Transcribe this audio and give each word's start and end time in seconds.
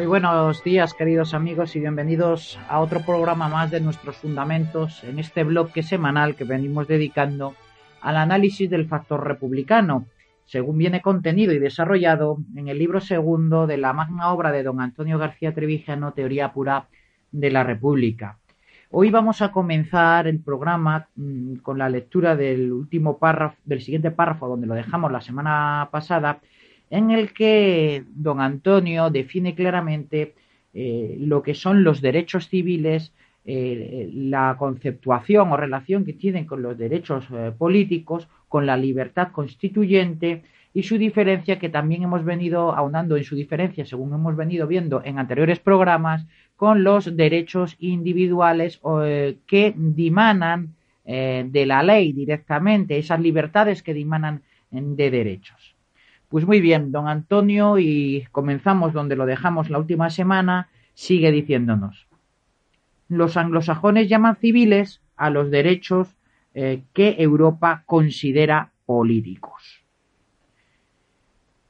Muy 0.00 0.06
buenos 0.06 0.64
días, 0.64 0.94
queridos 0.94 1.34
amigos, 1.34 1.76
y 1.76 1.80
bienvenidos 1.80 2.58
a 2.70 2.80
otro 2.80 3.00
programa 3.04 3.50
más 3.50 3.70
de 3.70 3.82
nuestros 3.82 4.16
fundamentos 4.16 5.04
en 5.04 5.18
este 5.18 5.44
bloque 5.44 5.82
semanal 5.82 6.36
que 6.36 6.44
venimos 6.44 6.88
dedicando 6.88 7.54
al 8.00 8.16
análisis 8.16 8.70
del 8.70 8.88
factor 8.88 9.22
republicano, 9.22 10.06
según 10.46 10.78
viene 10.78 11.02
contenido 11.02 11.52
y 11.52 11.58
desarrollado 11.58 12.38
en 12.56 12.68
el 12.68 12.78
libro 12.78 13.02
segundo 13.02 13.66
de 13.66 13.76
la 13.76 13.92
magna 13.92 14.32
obra 14.32 14.52
de 14.52 14.62
don 14.62 14.80
Antonio 14.80 15.18
García 15.18 15.52
Trevijano, 15.52 16.14
Teoría 16.14 16.50
Pura 16.54 16.86
de 17.30 17.50
la 17.50 17.62
República. 17.62 18.38
Hoy 18.90 19.10
vamos 19.10 19.42
a 19.42 19.52
comenzar 19.52 20.26
el 20.26 20.40
programa 20.40 21.08
mmm, 21.14 21.56
con 21.56 21.76
la 21.76 21.90
lectura 21.90 22.36
del 22.36 22.72
último 22.72 23.18
párrafo, 23.18 23.58
del 23.66 23.82
siguiente 23.82 24.10
párrafo 24.10 24.48
donde 24.48 24.66
lo 24.66 24.72
dejamos 24.72 25.12
la 25.12 25.20
semana 25.20 25.90
pasada, 25.92 26.40
en 26.90 27.12
el 27.12 27.32
que 27.32 28.04
don 28.08 28.40
Antonio 28.40 29.10
define 29.10 29.54
claramente 29.54 30.34
eh, 30.74 31.16
lo 31.18 31.42
que 31.42 31.54
son 31.54 31.84
los 31.84 32.00
derechos 32.00 32.48
civiles, 32.48 33.12
eh, 33.44 34.10
la 34.12 34.56
conceptuación 34.58 35.50
o 35.50 35.56
relación 35.56 36.04
que 36.04 36.12
tienen 36.12 36.44
con 36.44 36.62
los 36.62 36.76
derechos 36.76 37.24
eh, 37.32 37.52
políticos, 37.56 38.28
con 38.48 38.66
la 38.66 38.76
libertad 38.76 39.28
constituyente 39.32 40.42
y 40.74 40.82
su 40.82 40.98
diferencia 40.98 41.58
que 41.58 41.68
también 41.68 42.02
hemos 42.02 42.24
venido 42.24 42.72
aunando 42.72 43.16
en 43.16 43.24
su 43.24 43.34
diferencia, 43.34 43.84
según 43.84 44.12
hemos 44.12 44.36
venido 44.36 44.66
viendo 44.66 45.02
en 45.04 45.18
anteriores 45.18 45.58
programas, 45.58 46.26
con 46.56 46.84
los 46.84 47.16
derechos 47.16 47.76
individuales 47.80 48.80
que 49.46 49.74
dimanan 49.74 50.74
de 51.04 51.64
la 51.66 51.82
ley 51.82 52.12
directamente, 52.12 52.98
esas 52.98 53.18
libertades 53.18 53.82
que 53.82 53.94
dimanan 53.94 54.42
de 54.70 55.10
derechos. 55.10 55.74
Pues 56.30 56.46
muy 56.46 56.60
bien, 56.60 56.92
don 56.92 57.08
Antonio, 57.08 57.80
y 57.80 58.24
comenzamos 58.30 58.92
donde 58.92 59.16
lo 59.16 59.26
dejamos 59.26 59.68
la 59.68 59.78
última 59.78 60.10
semana, 60.10 60.68
sigue 60.94 61.32
diciéndonos. 61.32 62.06
Los 63.08 63.36
anglosajones 63.36 64.08
llaman 64.08 64.36
civiles 64.36 65.02
a 65.16 65.28
los 65.28 65.50
derechos 65.50 66.16
eh, 66.54 66.84
que 66.92 67.16
Europa 67.18 67.82
considera 67.84 68.70
políticos. 68.86 69.84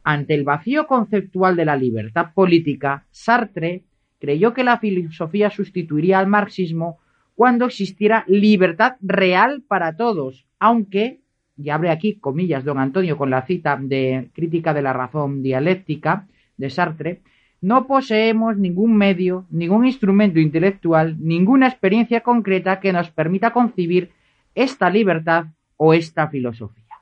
Ante 0.05 0.35
el 0.35 0.45
vacío 0.45 0.87
conceptual 0.87 1.57
de 1.57 1.65
la 1.65 1.77
libertad 1.77 2.35
política, 2.35 3.07
Sartre 3.11 3.85
creyó 4.19 4.53
que 4.53 4.65
la 4.65 4.79
filosofía 4.79 5.49
sustituiría 5.49 6.19
al 6.19 6.27
marxismo 6.27 6.99
cuando 7.35 7.65
existiera 7.65 8.25
libertad 8.27 8.97
real 9.01 9.63
para 9.67 9.97
todos, 9.97 10.45
aunque 10.59 11.20
y 11.63 11.71
abre 11.71 11.91
aquí 11.91 12.15
comillas 12.15 12.65
don 12.65 12.79
Antonio 12.79 13.17
con 13.17 13.31
la 13.31 13.47
cita 13.47 13.79
de 13.81 14.31
crítica 14.35 14.75
de 14.75 14.83
la 14.83 14.93
razón 14.93 15.43
dialéctica 15.43 16.27
de 16.57 16.71
Sartre, 16.71 17.21
no 17.61 17.87
poseemos 17.87 18.57
ningún 18.57 18.97
medio, 18.97 19.47
ningún 19.51 19.85
instrumento 19.87 20.41
intelectual, 20.41 21.17
ninguna 21.21 21.69
experiencia 21.69 22.23
concreta 22.23 22.81
que 22.81 22.93
nos 22.93 23.11
permita 23.11 23.53
concebir 23.53 24.11
esta 24.55 24.89
libertad 24.89 25.47
o 25.77 25.93
esta 25.93 26.29
filosofía. 26.29 26.97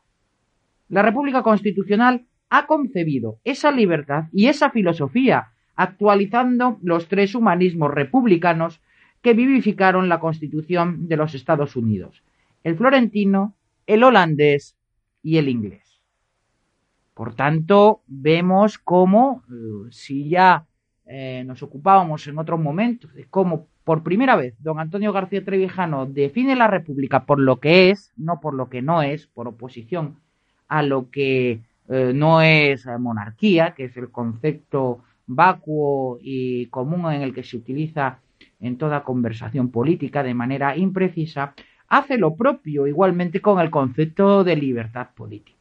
La 0.89 1.03
República 1.03 1.43
Constitucional 1.43 2.27
ha 2.51 2.67
concebido 2.67 3.39
esa 3.45 3.71
libertad 3.71 4.25
y 4.33 4.47
esa 4.47 4.71
filosofía, 4.71 5.51
actualizando 5.77 6.79
los 6.83 7.09
tres 7.09 7.35
humanismos 7.35 7.93
republicanos 7.93 8.81
que 9.23 9.35
vivificaron 9.35 10.09
la 10.09 10.21
Constitución 10.21 11.09
de 11.09 11.17
los 11.17 11.35
Estados 11.35 11.77
Unidos, 11.77 12.23
el 12.65 12.77
florentino, 12.77 13.55
el 13.89 14.05
holandés 14.05 14.77
y 15.23 15.39
el 15.39 15.49
inglés. 15.49 16.01
Por 17.15 17.35
tanto, 17.35 18.03
vemos 18.07 18.79
cómo, 18.79 19.43
eh, 19.51 19.89
si 19.91 20.29
ya 20.29 20.67
eh, 21.07 21.43
nos 21.45 21.63
ocupábamos 21.65 22.29
en 22.29 22.39
otros 22.39 22.61
momentos 22.61 23.13
de 23.15 23.25
cómo 23.25 23.67
por 23.83 24.03
primera 24.03 24.37
vez 24.37 24.55
don 24.63 24.79
Antonio 24.79 25.13
García 25.13 25.43
Trevijano 25.43 26.05
define 26.05 26.55
la 26.55 26.69
República 26.69 27.25
por 27.25 27.41
lo 27.41 27.59
que 27.59 27.91
es, 27.91 28.13
no 28.17 28.41
por 28.41 28.53
lo 28.53 28.69
que 28.69 28.83
no 28.83 29.03
es, 29.03 29.27
por 29.27 29.49
oposición 29.49 30.17
a 30.69 30.83
lo 30.83 31.11
que 31.11 31.63
eh, 31.89 32.13
no 32.15 32.43
es 32.43 32.87
monarquía, 32.99 33.75
que 33.75 33.85
es 33.85 33.97
el 33.97 34.11
concepto 34.11 35.03
vacuo 35.27 36.19
y 36.21 36.67
común 36.67 37.11
en 37.11 37.23
el 37.23 37.33
que 37.33 37.43
se 37.43 37.57
utiliza 37.57 38.19
en 38.61 38.77
toda 38.77 39.03
conversación 39.03 39.71
política 39.71 40.23
de 40.23 40.35
manera 40.35 40.77
imprecisa, 40.77 41.55
hace 41.89 42.19
lo 42.19 42.37
propio 42.37 42.87
igualmente 42.87 43.41
con 43.41 43.61
el 43.61 43.71
concepto 43.71 44.45
de 44.45 44.57
libertad 44.57 45.09
política. 45.15 45.59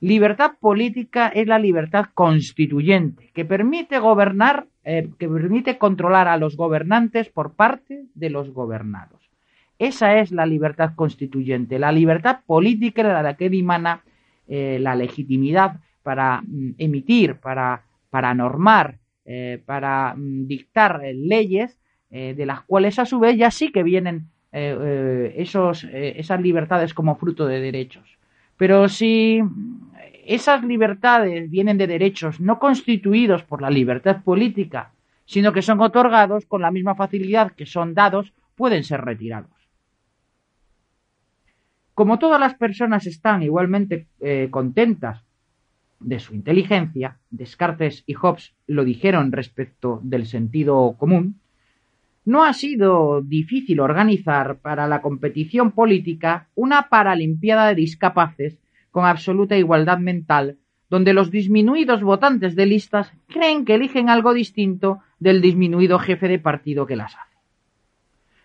Libertad 0.00 0.52
política 0.60 1.28
es 1.28 1.46
la 1.46 1.58
libertad 1.58 2.06
constituyente 2.12 3.30
que 3.32 3.46
permite 3.46 3.98
gobernar, 3.98 4.66
eh, 4.84 5.08
que 5.18 5.28
permite 5.28 5.78
controlar 5.78 6.28
a 6.28 6.36
los 6.36 6.56
gobernantes 6.56 7.30
por 7.30 7.54
parte 7.54 8.04
de 8.14 8.28
los 8.28 8.50
gobernados. 8.50 9.30
Esa 9.78 10.18
es 10.18 10.30
la 10.30 10.44
libertad 10.44 10.92
constituyente. 10.94 11.78
La 11.78 11.90
libertad 11.90 12.40
política 12.46 13.00
es 13.00 13.08
la 13.08 13.22
de 13.22 13.36
que 13.36 13.48
dimana 13.48 14.02
eh, 14.46 14.78
la 14.80 14.94
legitimidad 14.94 15.80
para 16.02 16.42
mm, 16.42 16.74
emitir, 16.76 17.36
para, 17.36 17.84
para 18.10 18.34
normar, 18.34 18.98
eh, 19.24 19.62
para 19.64 20.14
mm, 20.14 20.46
dictar 20.46 21.00
leyes, 21.14 21.80
de 22.10 22.46
las 22.46 22.60
cuales 22.60 23.00
a 23.00 23.06
su 23.06 23.18
vez 23.18 23.36
ya 23.36 23.50
sí 23.50 23.72
que 23.72 23.82
vienen 23.82 24.28
eh, 24.56 24.78
eh, 24.80 25.34
esos, 25.38 25.82
eh, 25.82 26.14
esas 26.16 26.40
libertades 26.40 26.94
como 26.94 27.16
fruto 27.16 27.44
de 27.44 27.60
derechos. 27.60 28.04
Pero 28.56 28.88
si 28.88 29.42
esas 30.24 30.62
libertades 30.62 31.50
vienen 31.50 31.76
de 31.76 31.88
derechos 31.88 32.38
no 32.40 32.60
constituidos 32.60 33.42
por 33.42 33.60
la 33.60 33.68
libertad 33.68 34.22
política, 34.22 34.92
sino 35.24 35.52
que 35.52 35.60
son 35.60 35.80
otorgados 35.80 36.46
con 36.46 36.62
la 36.62 36.70
misma 36.70 36.94
facilidad 36.94 37.50
que 37.50 37.66
son 37.66 37.94
dados, 37.94 38.32
pueden 38.54 38.84
ser 38.84 39.00
retirados. 39.00 39.50
Como 41.94 42.20
todas 42.20 42.38
las 42.38 42.54
personas 42.54 43.06
están 43.06 43.42
igualmente 43.42 44.06
contentas 44.50 45.24
de 45.98 46.20
su 46.20 46.34
inteligencia, 46.34 47.18
Descartes 47.30 48.04
y 48.06 48.14
Hobbes 48.14 48.54
lo 48.68 48.84
dijeron 48.84 49.32
respecto 49.32 50.00
del 50.02 50.26
sentido 50.26 50.94
común, 50.96 51.40
no 52.24 52.44
ha 52.44 52.52
sido 52.52 53.20
difícil 53.22 53.80
organizar 53.80 54.58
para 54.58 54.86
la 54.86 55.02
competición 55.02 55.72
política 55.72 56.48
una 56.54 56.88
paralimpiada 56.88 57.68
de 57.68 57.74
discapaces 57.74 58.58
con 58.90 59.04
absoluta 59.04 59.56
igualdad 59.56 59.98
mental, 59.98 60.58
donde 60.88 61.12
los 61.12 61.30
disminuidos 61.30 62.02
votantes 62.02 62.54
de 62.56 62.66
listas 62.66 63.12
creen 63.28 63.64
que 63.64 63.74
eligen 63.74 64.08
algo 64.08 64.32
distinto 64.32 65.00
del 65.18 65.40
disminuido 65.40 65.98
jefe 65.98 66.28
de 66.28 66.38
partido 66.38 66.86
que 66.86 66.96
las 66.96 67.14
hace. 67.14 67.36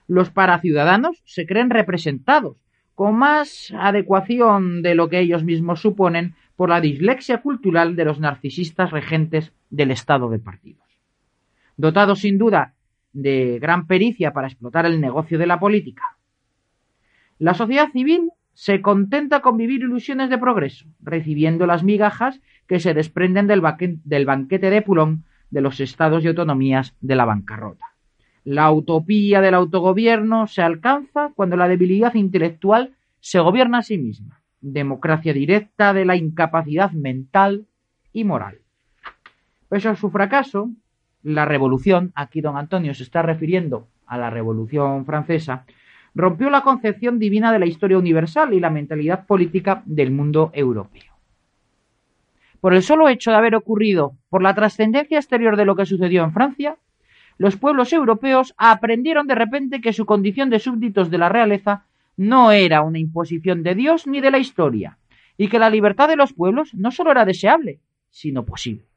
Los 0.07 0.29
paraciudadanos 0.31 1.21
se 1.25 1.45
creen 1.45 1.69
representados, 1.69 2.57
con 2.95 3.15
más 3.15 3.71
adecuación 3.77 4.81
de 4.81 4.95
lo 4.95 5.07
que 5.07 5.19
ellos 5.19 5.43
mismos 5.43 5.81
suponen 5.81 6.35
por 6.57 6.69
la 6.69 6.81
dislexia 6.81 7.41
cultural 7.41 7.95
de 7.95 8.03
los 8.03 8.19
narcisistas 8.19 8.91
regentes 8.91 9.53
del 9.69 9.91
estado 9.91 10.29
de 10.29 10.39
partidos. 10.39 10.83
Dotados 11.77 12.19
sin 12.19 12.37
duda 12.37 12.73
de 13.13 13.59
gran 13.59 13.87
pericia 13.87 14.33
para 14.33 14.47
explotar 14.47 14.85
el 14.85 15.01
negocio 15.01 15.37
de 15.37 15.47
la 15.47 15.59
política. 15.59 16.17
La 17.37 17.53
sociedad 17.53 17.91
civil 17.91 18.31
se 18.53 18.81
contenta 18.81 19.41
con 19.41 19.55
vivir 19.55 19.81
ilusiones 19.81 20.29
de 20.29 20.37
progreso, 20.37 20.85
recibiendo 21.01 21.65
las 21.65 21.83
migajas 21.83 22.41
que 22.67 22.79
se 22.79 22.93
desprenden 22.93 23.47
del, 23.47 23.61
banquete 23.61 24.69
de 24.69 24.81
Pulón 24.81 25.23
de 25.49 25.61
los 25.61 25.79
estados 25.79 26.23
y 26.23 26.27
autonomías 26.27 26.93
de 26.99 27.15
la 27.15 27.25
bancarrota. 27.25 27.85
La 28.43 28.71
utopía 28.71 29.41
del 29.41 29.53
autogobierno 29.53 30.47
se 30.47 30.61
alcanza 30.61 31.31
cuando 31.35 31.55
la 31.55 31.67
debilidad 31.67 32.13
intelectual 32.15 32.93
se 33.21 33.39
gobierna 33.39 33.79
a 33.79 33.83
sí 33.83 33.97
misma. 33.97 34.41
Democracia 34.59 35.33
directa 35.33 35.93
de 35.93 36.03
la 36.05 36.17
incapacidad 36.17 36.91
mental 36.91 37.65
y 38.11 38.25
moral. 38.25 38.59
Pese 39.69 39.87
a 39.87 39.95
su 39.95 40.09
fracaso, 40.09 40.69
la 41.23 41.45
revolución, 41.45 42.11
aquí 42.15 42.41
don 42.41 42.57
Antonio 42.57 42.93
se 42.93 43.03
está 43.03 43.21
refiriendo 43.21 43.87
a 44.05 44.17
la 44.17 44.29
revolución 44.29 45.05
francesa, 45.05 45.65
rompió 46.15 46.49
la 46.49 46.61
concepción 46.61 47.19
divina 47.19 47.51
de 47.51 47.59
la 47.59 47.65
historia 47.65 47.97
universal 47.97 48.53
y 48.53 48.59
la 48.59 48.69
mentalidad 48.69 49.25
política 49.25 49.83
del 49.85 50.11
mundo 50.11 50.51
europeo. 50.53 51.13
Por 52.61 52.73
el 52.73 52.83
solo 52.83 53.07
hecho 53.07 53.31
de 53.31 53.37
haber 53.37 53.55
ocurrido 53.55 54.13
por 54.29 54.41
la 54.41 54.53
trascendencia 54.53 55.17
exterior 55.17 55.55
de 55.55 55.65
lo 55.65 55.75
que 55.75 55.85
sucedió 55.85 56.23
en 56.23 56.33
Francia, 56.33 56.77
los 57.37 57.55
pueblos 57.55 57.93
europeos 57.93 58.53
aprendieron 58.57 59.27
de 59.27 59.35
repente 59.35 59.79
que 59.79 59.93
su 59.93 60.05
condición 60.05 60.49
de 60.49 60.59
súbditos 60.59 61.09
de 61.09 61.17
la 61.17 61.29
realeza 61.29 61.85
no 62.17 62.51
era 62.51 62.81
una 62.81 62.99
imposición 62.99 63.63
de 63.63 63.75
Dios 63.75 64.07
ni 64.07 64.19
de 64.19 64.31
la 64.31 64.39
historia, 64.39 64.97
y 65.37 65.47
que 65.47 65.57
la 65.57 65.69
libertad 65.69 66.09
de 66.09 66.17
los 66.17 66.33
pueblos 66.33 66.73
no 66.73 66.91
solo 66.91 67.11
era 67.11 67.23
deseable, 67.23 67.79
sino 68.09 68.43
posible. 68.43 68.88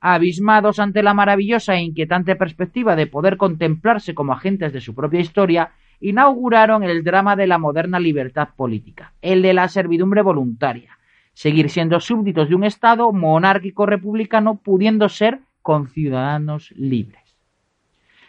Abismados 0.00 0.78
ante 0.78 1.02
la 1.02 1.14
maravillosa 1.14 1.74
e 1.74 1.82
inquietante 1.82 2.36
perspectiva 2.36 2.94
de 2.94 3.06
poder 3.06 3.36
contemplarse 3.36 4.14
como 4.14 4.32
agentes 4.32 4.72
de 4.72 4.80
su 4.80 4.94
propia 4.94 5.20
historia, 5.20 5.72
inauguraron 6.00 6.84
el 6.84 7.02
drama 7.02 7.34
de 7.34 7.46
la 7.46 7.58
moderna 7.58 7.98
libertad 7.98 8.50
política, 8.56 9.12
el 9.22 9.42
de 9.42 9.54
la 9.54 9.68
servidumbre 9.68 10.22
voluntaria, 10.22 10.98
seguir 11.34 11.70
siendo 11.70 12.00
súbditos 12.00 12.48
de 12.48 12.54
un 12.54 12.64
Estado 12.64 13.12
monárquico 13.12 13.86
republicano 13.86 14.60
pudiendo 14.62 15.08
ser 15.08 15.40
conciudadanos 15.62 16.72
libres. 16.76 17.28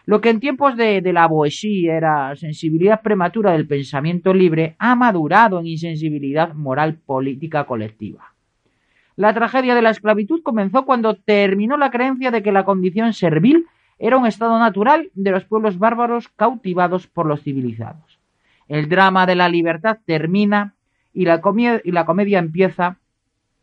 Lo 0.05 0.21
que 0.21 0.29
en 0.29 0.39
tiempos 0.39 0.75
de, 0.75 1.01
la 1.13 1.27
Boesía 1.27 1.95
era 1.95 2.35
sensibilidad 2.35 3.03
prematura 3.03 3.51
del 3.51 3.67
pensamiento 3.67 4.33
libre 4.33 4.75
ha 4.79 4.95
madurado 4.95 5.59
en 5.59 5.67
insensibilidad 5.67 6.55
moral 6.55 6.95
política 6.95 7.65
colectiva. 7.65 8.28
La 9.19 9.33
tragedia 9.33 9.75
de 9.75 9.81
la 9.81 9.89
esclavitud 9.89 10.41
comenzó 10.43 10.85
cuando 10.85 11.15
terminó 11.15 11.75
la 11.75 11.91
creencia 11.91 12.31
de 12.31 12.41
que 12.41 12.53
la 12.53 12.63
condición 12.63 13.11
servil 13.11 13.65
era 13.97 14.15
un 14.15 14.25
estado 14.25 14.57
natural 14.57 15.09
de 15.13 15.31
los 15.31 15.43
pueblos 15.43 15.77
bárbaros 15.77 16.29
cautivados 16.29 17.07
por 17.07 17.25
los 17.25 17.43
civilizados. 17.43 18.17
El 18.69 18.87
drama 18.87 19.25
de 19.25 19.35
la 19.35 19.49
libertad 19.49 19.97
termina 20.05 20.73
y 21.13 21.25
la, 21.25 21.41
comedia 21.41 22.39
empieza 22.39 22.95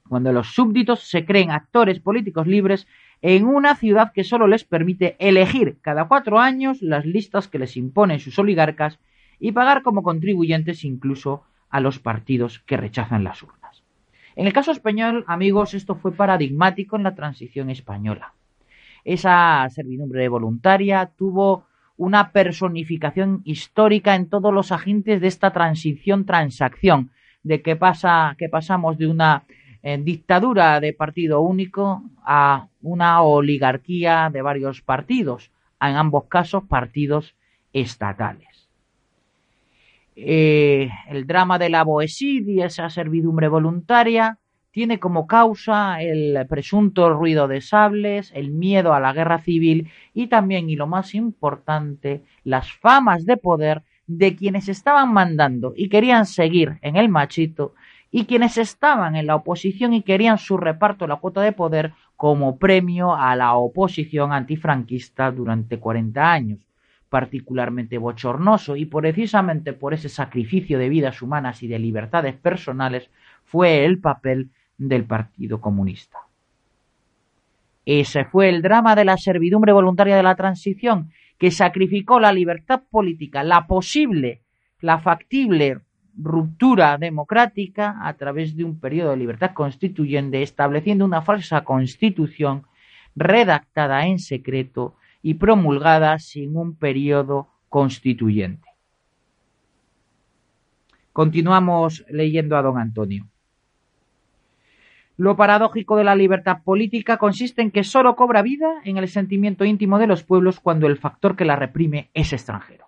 cuando 0.06 0.30
los 0.30 0.48
súbditos 0.48 1.08
se 1.08 1.24
creen 1.24 1.50
actores 1.50 2.00
políticos 2.00 2.46
libres 2.46 2.86
en 3.22 3.46
una 3.46 3.76
ciudad 3.76 4.12
que 4.12 4.24
solo 4.24 4.46
les 4.46 4.64
permite 4.64 5.16
elegir 5.18 5.78
cada 5.80 6.06
cuatro 6.06 6.38
años 6.38 6.82
las 6.82 7.06
listas 7.06 7.48
que 7.48 7.58
les 7.58 7.78
imponen 7.78 8.20
sus 8.20 8.38
oligarcas 8.38 8.98
y 9.40 9.52
pagar 9.52 9.80
como 9.80 10.02
contribuyentes 10.02 10.84
incluso 10.84 11.44
a 11.70 11.80
los 11.80 11.98
partidos 11.98 12.58
que 12.66 12.76
rechazan 12.76 13.24
las 13.24 13.42
urnas. 13.42 13.65
En 14.36 14.46
el 14.46 14.52
caso 14.52 14.70
español, 14.70 15.24
amigos, 15.26 15.72
esto 15.72 15.94
fue 15.94 16.12
paradigmático 16.12 16.96
en 16.96 17.04
la 17.04 17.14
transición 17.14 17.70
española. 17.70 18.34
Esa 19.02 19.66
servidumbre 19.70 20.28
voluntaria 20.28 21.10
tuvo 21.16 21.64
una 21.96 22.32
personificación 22.32 23.40
histórica 23.44 24.14
en 24.14 24.28
todos 24.28 24.52
los 24.52 24.72
agentes 24.72 25.22
de 25.22 25.28
esta 25.28 25.52
transición 25.52 26.26
transacción, 26.26 27.10
de 27.42 27.62
que 27.62 27.76
pasa 27.76 28.34
que 28.36 28.50
pasamos 28.50 28.98
de 28.98 29.06
una 29.06 29.44
eh, 29.82 29.96
dictadura 29.96 30.80
de 30.80 30.92
partido 30.92 31.40
único 31.40 32.02
a 32.22 32.68
una 32.82 33.22
oligarquía 33.22 34.28
de 34.30 34.42
varios 34.42 34.82
partidos, 34.82 35.50
en 35.80 35.96
ambos 35.96 36.24
casos 36.24 36.64
partidos 36.64 37.34
estatales. 37.72 38.55
Eh, 40.18 40.88
el 41.08 41.26
drama 41.26 41.58
de 41.58 41.68
la 41.68 41.84
y 42.08 42.62
esa 42.62 42.88
servidumbre 42.88 43.48
voluntaria, 43.48 44.38
tiene 44.70 44.98
como 44.98 45.26
causa 45.26 46.02
el 46.02 46.46
presunto 46.48 47.10
ruido 47.10 47.48
de 47.48 47.60
sables, 47.60 48.30
el 48.34 48.50
miedo 48.50 48.94
a 48.94 49.00
la 49.00 49.12
guerra 49.12 49.38
civil 49.38 49.90
y 50.14 50.26
también, 50.26 50.70
y 50.70 50.76
lo 50.76 50.86
más 50.86 51.14
importante, 51.14 52.22
las 52.44 52.72
famas 52.72 53.26
de 53.26 53.36
poder 53.36 53.82
de 54.06 54.36
quienes 54.36 54.68
estaban 54.68 55.12
mandando 55.12 55.74
y 55.76 55.88
querían 55.88 56.26
seguir 56.26 56.78
en 56.80 56.96
el 56.96 57.08
machito 57.08 57.74
y 58.10 58.24
quienes 58.24 58.56
estaban 58.56 59.16
en 59.16 59.26
la 59.26 59.36
oposición 59.36 59.92
y 59.92 60.02
querían 60.02 60.38
su 60.38 60.56
reparto 60.56 61.04
de 61.04 61.08
la 61.08 61.16
cuota 61.16 61.42
de 61.42 61.52
poder 61.52 61.92
como 62.16 62.58
premio 62.58 63.14
a 63.14 63.36
la 63.36 63.54
oposición 63.54 64.32
antifranquista 64.32 65.30
durante 65.30 65.78
40 65.78 66.32
años 66.32 66.66
particularmente 67.08 67.98
bochornoso 67.98 68.76
y 68.76 68.86
precisamente 68.86 69.72
por 69.72 69.94
ese 69.94 70.08
sacrificio 70.08 70.78
de 70.78 70.88
vidas 70.88 71.22
humanas 71.22 71.62
y 71.62 71.68
de 71.68 71.78
libertades 71.78 72.34
personales 72.34 73.10
fue 73.44 73.84
el 73.84 74.00
papel 74.00 74.50
del 74.76 75.04
Partido 75.04 75.60
Comunista. 75.60 76.18
Ese 77.84 78.24
fue 78.24 78.48
el 78.48 78.62
drama 78.62 78.96
de 78.96 79.04
la 79.04 79.16
servidumbre 79.16 79.72
voluntaria 79.72 80.16
de 80.16 80.22
la 80.22 80.34
transición, 80.34 81.12
que 81.38 81.52
sacrificó 81.52 82.18
la 82.18 82.32
libertad 82.32 82.82
política, 82.90 83.44
la 83.44 83.66
posible, 83.66 84.42
la 84.80 84.98
factible 84.98 85.80
ruptura 86.18 86.96
democrática 86.98 87.96
a 88.02 88.14
través 88.14 88.56
de 88.56 88.64
un 88.64 88.80
periodo 88.80 89.10
de 89.10 89.18
libertad 89.18 89.52
constituyente, 89.52 90.42
estableciendo 90.42 91.04
una 91.04 91.22
falsa 91.22 91.62
constitución 91.62 92.64
redactada 93.14 94.06
en 94.06 94.18
secreto 94.18 94.96
y 95.26 95.34
promulgada 95.34 96.20
sin 96.20 96.56
un 96.56 96.76
periodo 96.76 97.48
constituyente. 97.68 98.68
Continuamos 101.12 102.04
leyendo 102.08 102.56
a 102.56 102.62
don 102.62 102.78
Antonio. 102.78 103.26
Lo 105.16 105.36
paradójico 105.36 105.96
de 105.96 106.04
la 106.04 106.14
libertad 106.14 106.62
política 106.62 107.16
consiste 107.16 107.60
en 107.60 107.72
que 107.72 107.82
sólo 107.82 108.14
cobra 108.14 108.40
vida 108.42 108.72
en 108.84 108.98
el 108.98 109.08
sentimiento 109.08 109.64
íntimo 109.64 109.98
de 109.98 110.06
los 110.06 110.22
pueblos 110.22 110.60
cuando 110.60 110.86
el 110.86 110.96
factor 110.96 111.34
que 111.34 111.44
la 111.44 111.56
reprime 111.56 112.08
es 112.14 112.32
extranjero. 112.32 112.86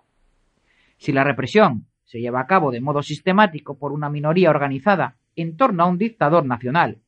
Si 0.95 1.11
la 1.11 1.25
represión 1.25 1.87
se 2.05 2.21
lleva 2.21 2.39
a 2.39 2.47
cabo 2.47 2.71
de 2.71 2.79
modo 2.79 3.03
sistemático 3.03 3.77
por 3.77 3.91
una 3.91 4.09
minoría 4.09 4.49
organizada 4.49 5.17
en 5.35 5.57
torno 5.57 5.83
a 5.83 5.87
un 5.87 5.97
dictador 5.97 6.45
nacional 6.45 6.99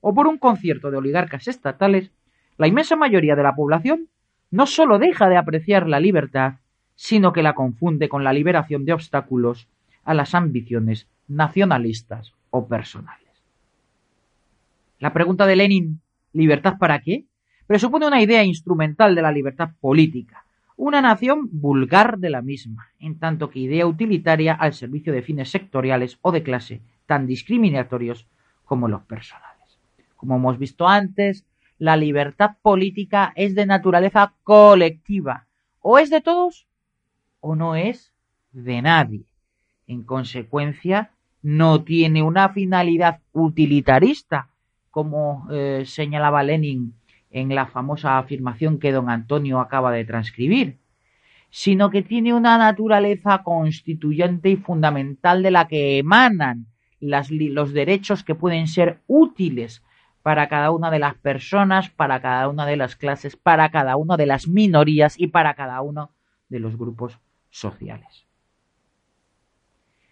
o 0.00 0.14
por 0.14 0.26
un 0.26 0.38
concierto 0.38 0.90
de 0.90 0.96
oligarcas 0.96 1.46
estatales, 1.46 2.10
la 2.56 2.68
inmensa 2.68 2.96
mayoría 2.96 3.36
de 3.36 3.42
la 3.42 3.54
población 3.54 4.08
no 4.50 4.66
sólo 4.66 4.98
deja 4.98 5.28
de 5.28 5.36
apreciar 5.36 5.88
la 5.88 6.00
libertad, 6.00 6.54
sino 6.94 7.32
que 7.32 7.42
la 7.42 7.54
confunde 7.54 8.08
con 8.08 8.24
la 8.24 8.32
liberación 8.32 8.84
de 8.84 8.92
obstáculos 8.92 9.68
a 10.04 10.14
las 10.14 10.34
ambiciones 10.34 11.06
nacionalistas 11.28 12.32
o 12.50 12.66
personales. 12.66 13.28
La 14.98 15.12
pregunta 15.12 15.46
de 15.46 15.56
Lenin, 15.56 16.00
¿libertad 16.32 16.78
para 16.78 17.00
qué? 17.00 17.24
presupone 17.68 18.06
una 18.06 18.22
idea 18.22 18.42
instrumental 18.42 19.14
de 19.14 19.20
la 19.20 19.30
libertad 19.30 19.70
política, 19.78 20.46
una 20.76 21.02
nación 21.02 21.48
vulgar 21.52 22.18
de 22.18 22.30
la 22.30 22.40
misma, 22.40 22.88
en 22.98 23.18
tanto 23.18 23.50
que 23.50 23.58
idea 23.58 23.86
utilitaria 23.86 24.54
al 24.54 24.72
servicio 24.72 25.12
de 25.12 25.22
fines 25.22 25.50
sectoriales 25.50 26.18
o 26.22 26.32
de 26.32 26.42
clase 26.42 26.80
tan 27.04 27.26
discriminatorios 27.26 28.26
como 28.64 28.88
los 28.88 29.02
personales. 29.02 29.78
Como 30.16 30.36
hemos 30.36 30.58
visto 30.58 30.88
antes, 30.88 31.44
la 31.78 31.96
libertad 31.96 32.56
política 32.62 33.32
es 33.36 33.54
de 33.54 33.66
naturaleza 33.66 34.34
colectiva. 34.42 35.46
O 35.80 35.98
es 35.98 36.10
de 36.10 36.20
todos 36.20 36.66
o 37.40 37.54
no 37.54 37.76
es 37.76 38.12
de 38.52 38.82
nadie. 38.82 39.24
En 39.86 40.02
consecuencia, 40.02 41.12
no 41.42 41.82
tiene 41.84 42.22
una 42.22 42.48
finalidad 42.50 43.20
utilitarista, 43.32 44.48
como 44.90 45.46
eh, 45.50 45.84
señalaba 45.86 46.42
Lenin 46.42 46.94
en 47.30 47.54
la 47.54 47.66
famosa 47.66 48.18
afirmación 48.18 48.78
que 48.78 48.92
don 48.92 49.08
Antonio 49.08 49.60
acaba 49.60 49.92
de 49.92 50.04
transcribir, 50.04 50.78
sino 51.50 51.90
que 51.90 52.02
tiene 52.02 52.34
una 52.34 52.58
naturaleza 52.58 53.42
constituyente 53.42 54.50
y 54.50 54.56
fundamental 54.56 55.42
de 55.42 55.50
la 55.50 55.68
que 55.68 55.98
emanan 55.98 56.66
los 57.00 57.72
derechos 57.72 58.24
que 58.24 58.34
pueden 58.34 58.66
ser 58.66 59.00
útiles 59.06 59.82
para 60.22 60.48
cada 60.48 60.70
una 60.70 60.90
de 60.90 60.98
las 60.98 61.14
personas, 61.14 61.90
para 61.90 62.20
cada 62.20 62.48
una 62.48 62.66
de 62.66 62.76
las 62.76 62.96
clases, 62.96 63.36
para 63.36 63.70
cada 63.70 63.96
una 63.96 64.16
de 64.16 64.26
las 64.26 64.48
minorías 64.48 65.18
y 65.18 65.28
para 65.28 65.54
cada 65.54 65.80
uno 65.82 66.10
de 66.48 66.60
los 66.60 66.76
grupos 66.76 67.18
sociales. 67.50 68.26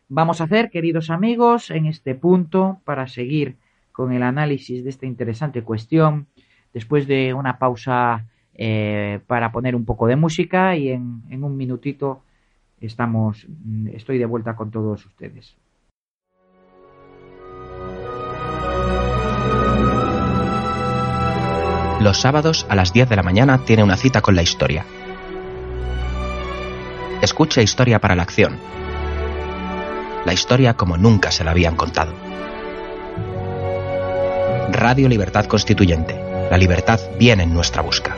Vamos 0.09 0.41
a 0.41 0.45
hacer, 0.45 0.71
queridos 0.71 1.11
amigos, 1.11 1.71
en 1.71 1.87
este 1.87 2.15
punto, 2.15 2.81
para 2.85 3.09
seguir 3.09 3.57
con 3.91 4.13
el 4.13 4.23
análisis 4.23 4.85
de 4.85 4.91
esta 4.91 5.07
interesante 5.07 5.63
cuestión, 5.63 6.29
después 6.73 7.07
de 7.07 7.35
una 7.35 7.59
pausa 7.59 8.27
eh, 8.55 9.21
para 9.27 9.51
poner 9.51 9.75
un 9.75 9.85
poco 9.85 10.07
de 10.07 10.17
música 10.17 10.77
y 10.77 10.91
en, 10.91 11.23
en 11.31 11.43
un 11.43 11.57
minutito 11.57 12.23
estamos, 12.81 13.47
estoy 13.93 14.19
de 14.19 14.27
vuelta 14.27 14.55
con 14.55 14.71
todos 14.71 15.05
ustedes. 15.07 15.57
Los 22.01 22.21
sábados 22.21 22.67
a 22.69 22.75
las 22.75 22.93
10 22.93 23.09
de 23.09 23.17
la 23.17 23.23
mañana 23.23 23.65
tiene 23.65 23.83
una 23.83 23.97
cita 23.97 24.21
con 24.21 24.37
la 24.37 24.43
historia. 24.43 24.85
Escucha 27.23 27.63
Historia 27.63 27.99
para 28.01 28.15
la 28.15 28.23
Acción. 28.23 28.59
La 30.27 30.35
historia 30.35 30.75
como 30.75 30.99
nunca 30.99 31.31
se 31.31 31.43
la 31.43 31.53
habían 31.53 31.75
contado. 31.75 32.13
Radio 34.71 35.09
Libertad 35.09 35.47
Constituyente 35.47 36.21
La 36.51 36.59
libertad 36.59 37.01
viene 37.19 37.45
en 37.45 37.55
nuestra 37.55 37.81
busca. 37.81 38.15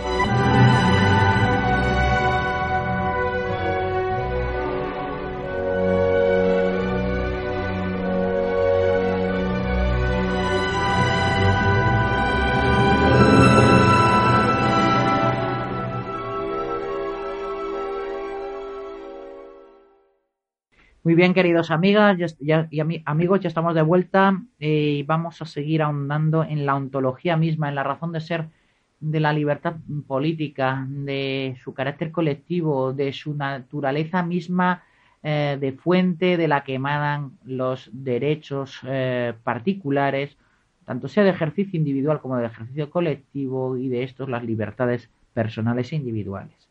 Muy 21.08 21.14
bien, 21.14 21.32
queridos 21.32 21.70
amigas 21.70 22.36
y 22.38 22.52
amigos, 23.06 23.40
ya 23.40 23.48
estamos 23.48 23.74
de 23.74 23.80
vuelta 23.80 24.42
eh, 24.60 24.96
y 24.98 25.02
vamos 25.04 25.40
a 25.40 25.46
seguir 25.46 25.80
ahondando 25.80 26.44
en 26.44 26.66
la 26.66 26.74
ontología 26.74 27.34
misma, 27.38 27.70
en 27.70 27.76
la 27.76 27.82
razón 27.82 28.12
de 28.12 28.20
ser 28.20 28.48
de 29.00 29.18
la 29.18 29.32
libertad 29.32 29.76
política, 30.06 30.84
de 30.86 31.56
su 31.64 31.72
carácter 31.72 32.12
colectivo, 32.12 32.92
de 32.92 33.14
su 33.14 33.32
naturaleza 33.32 34.22
misma 34.22 34.84
eh, 35.22 35.56
de 35.58 35.72
fuente 35.72 36.36
de 36.36 36.46
la 36.46 36.62
que 36.62 36.74
emanan 36.74 37.38
los 37.42 37.88
derechos 37.90 38.78
eh, 38.84 39.32
particulares, 39.42 40.36
tanto 40.84 41.08
sea 41.08 41.24
de 41.24 41.30
ejercicio 41.30 41.78
individual 41.78 42.20
como 42.20 42.36
de 42.36 42.44
ejercicio 42.44 42.90
colectivo 42.90 43.78
y 43.78 43.88
de 43.88 44.02
estos 44.02 44.28
las 44.28 44.44
libertades 44.44 45.08
personales 45.32 45.90
e 45.90 45.96
individuales. 45.96 46.68